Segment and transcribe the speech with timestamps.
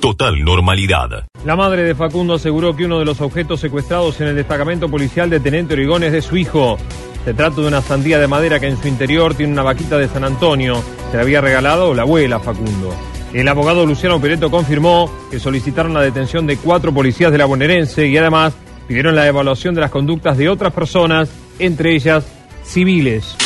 [0.00, 1.26] Total normalidad.
[1.44, 5.30] La madre de Facundo aseguró que uno de los objetos secuestrados en el destacamento policial
[5.30, 6.76] de Tenente Origón es de su hijo.
[7.24, 10.08] Se trata de una sandía de madera que en su interior tiene una vaquita de
[10.08, 10.82] San Antonio.
[11.10, 12.94] Se la había regalado la abuela Facundo.
[13.32, 18.06] El abogado Luciano Pereto confirmó que solicitaron la detención de cuatro policías de la bonaerense
[18.06, 18.54] y además
[18.88, 22.24] pidieron la evaluación de las conductas de otras personas, entre ellas
[22.64, 23.36] civiles.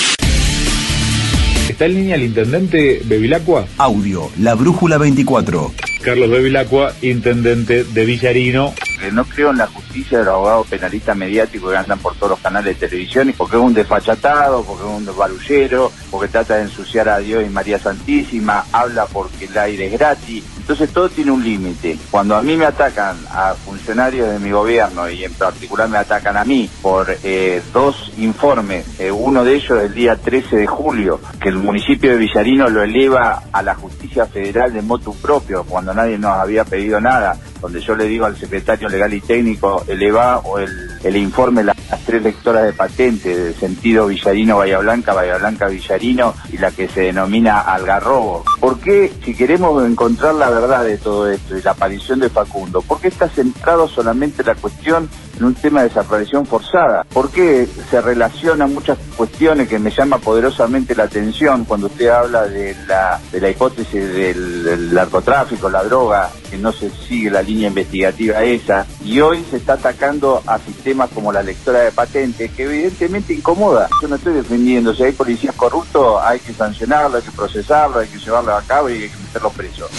[1.68, 3.66] ¿Está en línea el intendente Bevilacqua?
[3.78, 5.72] Audio, La Brújula 24.
[6.04, 8.74] Carlos Bevilacqua, intendente de Villarino.
[9.12, 12.40] No creo en la justicia de los abogados penalistas mediáticos que andan por todos los
[12.40, 17.08] canales de televisión, porque es un desfachatado, porque es un barullero, porque trata de ensuciar
[17.08, 20.44] a Dios y María Santísima, habla porque el aire es gratis.
[20.64, 21.98] Entonces todo tiene un límite.
[22.10, 26.38] Cuando a mí me atacan a funcionarios de mi gobierno y en particular me atacan
[26.38, 31.20] a mí por eh, dos informes, eh, uno de ellos el día 13 de julio,
[31.38, 35.92] que el municipio de Villarino lo eleva a la justicia federal de motu propio, cuando
[35.92, 40.38] nadie nos había pedido nada, donde yo le digo al secretario legal y técnico, eleva
[40.38, 40.70] o el,
[41.02, 45.68] el informe las, las tres lectoras de patente de sentido Villarino, Bahía Blanca, Bahía Blanca,
[45.68, 48.44] Villarino y la que se denomina Algarrobo.
[48.60, 52.82] ¿Por qué, si queremos encontrar la verdad de todo esto y la aparición de Facundo,
[52.82, 57.04] por qué está centrado solamente la cuestión en un tema de desaparición forzada?
[57.04, 62.46] ¿Por qué se relacionan muchas cuestiones que me llama poderosamente la atención cuando usted habla
[62.46, 67.42] de la, de la hipótesis del, del narcotráfico, la droga, que no se sigue la
[67.42, 72.50] línea investigativa esa, y hoy se está atacando a sistemas como la lectora de patentes,
[72.52, 73.88] que evidentemente incomoda.
[74.00, 78.08] Yo no estoy defendiendo, si hay policías corruptos hay que sancionarlo, hay que procesarlo, hay
[78.08, 79.90] que llevarlo a cabo y hay que meterlos presos.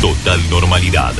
[0.00, 1.12] Total normalidad.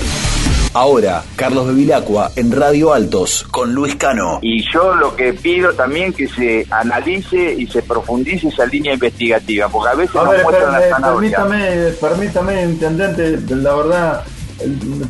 [0.75, 4.39] Ahora, Carlos Bevilacqua en Radio Altos con Luis Cano.
[4.41, 9.69] Y yo lo que pido también que se analice y se profundice esa línea investigativa,
[9.69, 11.37] porque a veces A nos ver, muestran la per- zanahoria.
[11.37, 14.25] permítame, permítame, intendente, la verdad,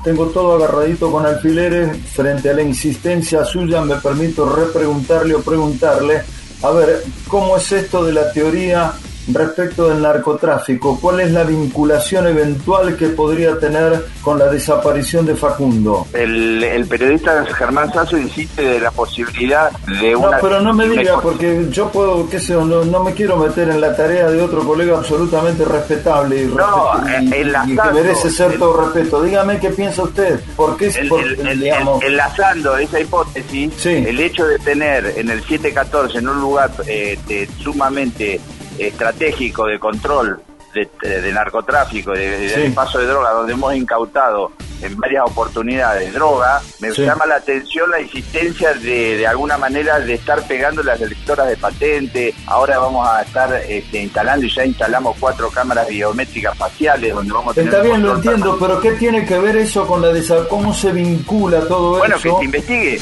[0.02, 6.22] tengo todo agarradito con alfileres, frente a la insistencia suya me permito repreguntarle o preguntarle,
[6.64, 8.92] a ver, ¿cómo es esto de la teoría
[9.32, 10.98] respecto del narcotráfico?
[11.00, 16.06] ¿Cuál es la vinculación eventual que podría tener con la desaparición de Facundo?
[16.12, 20.38] El, el periodista Germán Sasso insiste de la posibilidad de No, una...
[20.38, 23.80] pero no me diga, porque yo puedo, qué sé no, no me quiero meter en
[23.80, 29.22] la tarea de otro colega absolutamente respetable y, No, y- que merece todo respeto.
[29.22, 30.90] Dígame qué piensa usted, ¿por qué?
[31.08, 31.22] Por-
[31.58, 33.90] digamos, enlazando esa hipótesis, Sí.
[33.90, 38.40] el hecho de tener en el 714 en un lugar eh, de- sumamente
[38.78, 40.40] estratégico de control
[40.74, 40.88] de,
[41.20, 42.72] de narcotráfico, de, de- Sí.
[42.74, 47.02] paso de droga, donde hemos incautado en varias oportunidades droga, me Sí.
[47.02, 51.56] llama la atención la insistencia de, de alguna manera de estar pegando las lectoras de
[51.58, 52.34] patente.
[52.46, 57.52] Ahora vamos a estar este, instalando y ya instalamos cuatro cámaras biométricas faciales donde vamos
[57.52, 60.48] a tener Está bien, lo entiendo, pero ¿qué tiene que ver eso con la desa
[60.48, 62.38] ¿Cómo se vincula todo Bueno, que eso?
[62.38, 62.98] se investigue.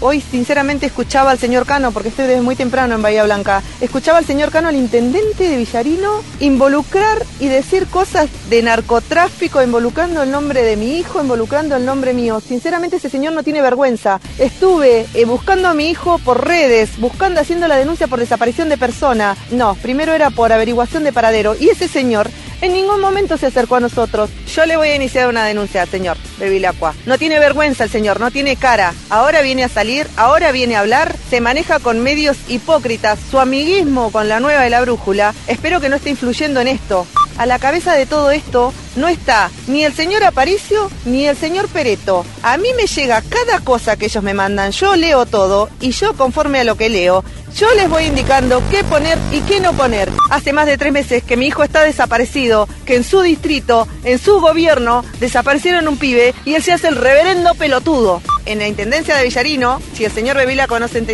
[0.00, 4.18] Hoy sinceramente escuchaba al señor Cano, porque estoy desde muy temprano en Bahía Blanca, escuchaba
[4.18, 10.30] al señor Cano, al intendente de Villarino, involucrar y decir cosas de narcotráfico, involucrando el
[10.30, 12.40] nombre de mi hijo, involucrando el nombre mío.
[12.40, 14.20] Sinceramente ese señor no tiene vergüenza.
[14.38, 18.76] Estuve eh, buscando a mi hijo por redes, buscando, haciendo la denuncia por desaparición de
[18.76, 19.36] persona.
[19.50, 21.56] No, primero era por averiguación de paradero.
[21.58, 22.30] Y ese señor
[22.60, 24.30] en ningún momento se acercó a nosotros.
[24.54, 26.94] Yo le voy a iniciar una denuncia, señor Bevilacqua.
[27.06, 28.94] No tiene vergüenza el señor, no tiene cara.
[29.10, 33.18] Ahora viene a salir, ahora viene a hablar, se maneja con medios hipócritas.
[33.30, 37.06] Su amiguismo con la nueva de la brújula, espero que no esté influyendo en esto.
[37.38, 41.68] A la cabeza de todo esto no está ni el señor Aparicio ni el señor
[41.68, 42.24] Pereto.
[42.42, 46.14] A mí me llega cada cosa que ellos me mandan, yo leo todo y yo
[46.14, 50.10] conforme a lo que leo, yo les voy indicando qué poner y qué no poner.
[50.30, 54.18] Hace más de tres meses que mi hijo está desaparecido, que en su distrito, en
[54.18, 58.22] su gobierno, desaparecieron un pibe y él se hace el reverendo pelotudo.
[58.46, 60.36] En la intendencia de Villarino, si el señor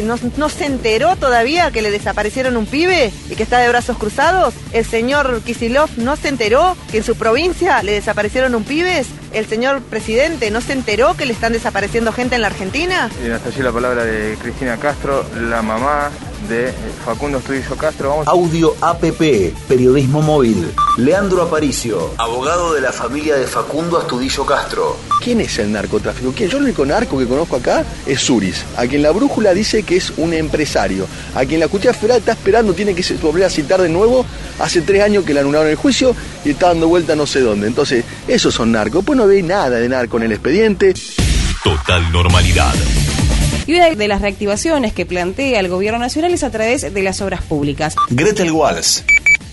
[0.03, 3.97] no- no se enteró todavía que le desaparecieron un pibe y que está de brazos
[3.97, 9.06] cruzados, el señor Kisilov no se enteró que en su provincia le desaparecieron un pibes,
[9.32, 13.11] el señor presidente no se enteró que le están desapareciendo gente en la Argentina.
[13.25, 16.11] Y hasta allí la palabra de Cristina Castro, la mamá
[16.49, 16.73] de eh,
[17.05, 18.11] Facundo Estudillo Castro.
[18.11, 20.73] Vamos Audio APP, periodismo móvil.
[20.99, 24.96] Leandro Aparicio, abogado de la familia de Facundo Astudillo Castro.
[25.23, 26.32] ¿Quién es el narcotráfico?
[26.37, 26.50] ¿Quién?
[26.50, 29.96] Yo el único narco que conozco acá es Suris, a quien la brújula dice que
[29.96, 33.81] es un empresario, a quien la Justicia Federal está esperando, tiene que volver a citar
[33.81, 34.26] de nuevo,
[34.58, 36.14] hace tres años que le anularon el juicio
[36.44, 37.67] y está dando vuelta no sé dónde.
[37.67, 39.05] Entonces, esos son narcos.
[39.05, 40.95] Pues no ve nada de narco en el expediente.
[41.63, 42.75] Total normalidad.
[43.67, 47.21] Y una de las reactivaciones que plantea el gobierno nacional es a través de las
[47.21, 47.95] obras públicas.
[48.11, 49.05] Gretel Walls,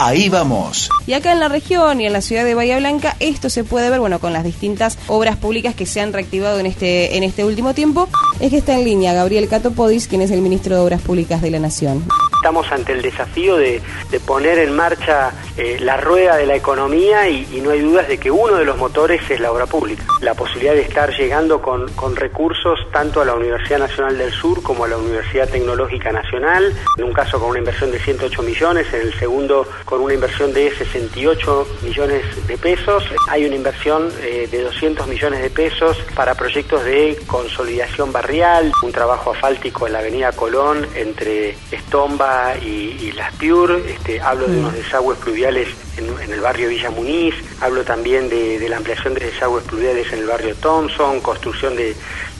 [0.01, 0.89] Ahí vamos.
[1.07, 3.89] Y acá en la región y en la ciudad de Bahía Blanca, esto se puede
[3.89, 7.43] ver, bueno, con las distintas obras públicas que se han reactivado en este, en este
[7.43, 8.07] último tiempo.
[8.39, 11.51] Es que está en línea Gabriel Catopodis, quien es el ministro de Obras Públicas de
[11.51, 12.05] la Nación.
[12.33, 17.27] Estamos ante el desafío de, de poner en marcha eh, la rueda de la economía
[17.27, 20.05] y, y, no hay dudas de que uno de los motores es la obra pública.
[20.21, 24.63] La posibilidad de estar llegando con, con recursos tanto a la Universidad Nacional del Sur
[24.63, 28.87] como a la Universidad Tecnológica Nacional, en un caso con una inversión de 108 millones,
[28.93, 33.03] en el segundo con una inversión de 68 millones de pesos.
[33.27, 38.93] Hay una inversión eh, de 200 millones de pesos para proyectos de consolidación barrial, un
[38.93, 44.57] trabajo asfáltico en la avenida Colón entre Estomba y, y Las Piur, este, hablo de
[44.57, 49.63] unos desagües pluviales en, el barrio Villa Muniz, hablo también de, la ampliación de desagües
[49.63, 51.95] pluviales en el barrio Thompson, construcción de,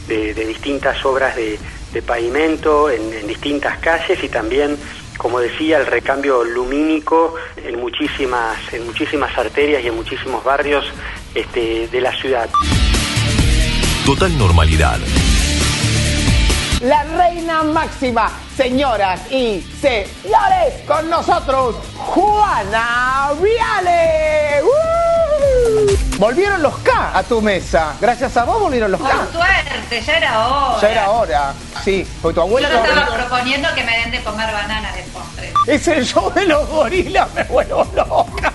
[0.07, 1.59] de, distintas obras de,
[2.06, 4.77] pavimento en, en distintas calles y también
[5.19, 10.85] como decía, el recambio lumínico en muchísimas, en muchísimas arterias y en muchísimos barrios
[11.35, 12.50] este, de la ciudad.
[14.06, 14.97] Total normalidad.
[16.81, 24.62] La reina máxima, señoras y señores, con nosotros, Juana Viale.
[24.64, 26.18] ¡Uh!
[26.18, 27.96] Volvieron los K a tu mesa.
[28.00, 29.10] Gracias a vos volvieron los K.
[29.10, 30.81] Por suerte, ya era hora.
[30.81, 31.54] Ya era hora.
[31.84, 32.70] Sí, porque tu abuela...
[32.70, 35.54] Yo no estaba proponiendo que me den de comer banana de postre.
[35.68, 38.54] Es el show de los gorilas, me vuelvo loca.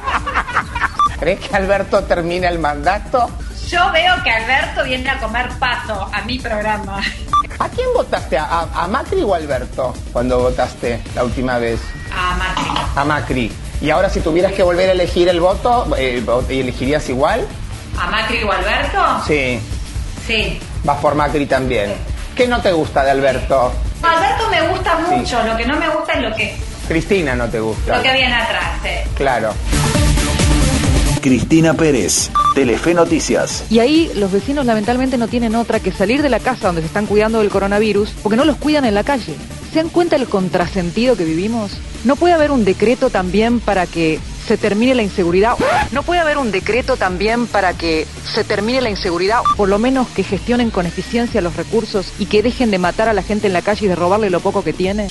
[1.21, 3.31] ¿Crees que Alberto termina el mandato?
[3.75, 7.01] Yo veo que Alberto viene a comer pato a mi programa.
[7.59, 8.39] ¿A quién votaste?
[8.39, 11.81] ¿A, Macri o a Alberto cuando votaste la última vez?
[12.17, 12.83] A Macri.
[12.95, 13.53] A Macri.
[13.81, 17.49] Y ahora si tuvieras que volver a elegir el voto, eh, ¿elegirías igual?
[17.99, 19.25] ¿A Macri o Alberto?
[19.27, 19.59] Sí.
[20.25, 20.61] Sí.
[20.85, 21.97] Vas por Macri también.
[22.37, 23.73] ¿Qué no te gusta de Alberto?
[24.05, 25.49] Alberto me gusta mucho, sí.
[25.49, 26.57] lo que no me gusta es lo que...
[26.87, 27.97] Cristina no te gusta.
[27.97, 29.11] Lo que viene atrás, sí.
[29.17, 29.53] Claro.
[31.25, 33.65] Cristina Pérez, Telefe Noticias.
[33.71, 36.89] Y ahí los vecinos lamentablemente no tienen otra que salir de la casa donde se
[36.89, 39.35] están cuidando del coronavirus porque no los cuidan en la calle.
[39.73, 41.73] ¿Se dan cuenta del contrasentido que vivimos?
[42.05, 45.55] ¿No puede haber un decreto también para que se termine la inseguridad?
[45.93, 49.41] ¿No puede haber un decreto también para que se termine la inseguridad?
[49.57, 53.15] Por lo menos que gestionen con eficiencia los recursos y que dejen de matar a
[53.15, 55.09] la gente en la calle y de robarle lo poco que tiene.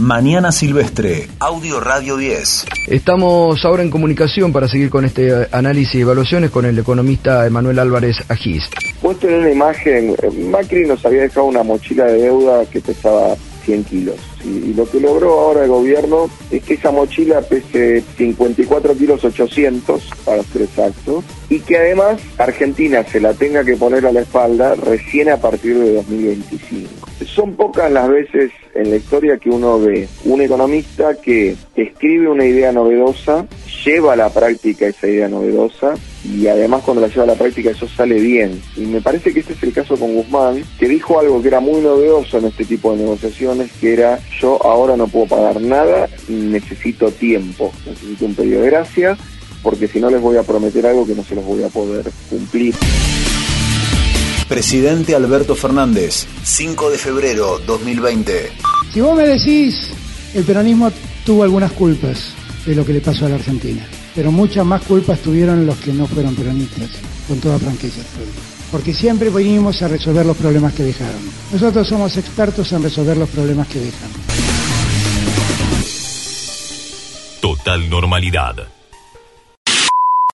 [0.00, 2.66] Mañana Silvestre, Audio Radio 10.
[2.88, 7.78] Estamos ahora en comunicación para seguir con este análisis y evaluaciones con el economista Emanuel
[7.78, 8.64] Álvarez Agís.
[9.00, 10.16] Puesto en una imagen,
[10.50, 14.16] Macri nos había dejado una mochila de deuda que pesaba 100 kilos.
[14.44, 20.02] Y, lo que logró ahora el gobierno es que esa mochila pese 54 kilos 800,
[20.24, 24.74] para ser exactos, y que además Argentina se la tenga que poner a la espalda
[24.74, 27.03] recién a partir de 2025.
[27.26, 32.44] Son pocas las veces en la historia que uno ve un economista que escribe una
[32.44, 33.46] idea novedosa,
[33.84, 35.94] lleva a la práctica esa idea novedosa
[36.24, 38.60] y además cuando la lleva a la práctica eso sale bien.
[38.76, 41.60] Y me parece que este es el caso con Guzmán, que dijo algo que era
[41.60, 46.08] muy novedoso en este tipo de negociaciones, que era yo ahora no puedo pagar nada,
[46.28, 49.16] necesito tiempo, necesito un periodo de gracia,
[49.62, 52.04] porque si no les voy a prometer algo que no se los voy a poder
[52.28, 52.74] cumplir.
[54.48, 58.52] Presidente Alberto Fernández, 5 de febrero 2020.
[58.92, 59.90] Si vos me decís,
[60.34, 60.92] el peronismo
[61.24, 62.34] tuvo algunas culpas
[62.66, 65.92] de lo que le pasó a la Argentina, pero muchas más culpas tuvieron los que
[65.92, 66.90] no fueron peronistas,
[67.26, 68.02] con toda franqueza.
[68.70, 71.20] Porque siempre venimos a resolver los problemas que dejaron.
[71.50, 74.10] Nosotros somos expertos en resolver los problemas que dejan.
[77.40, 78.56] Total normalidad.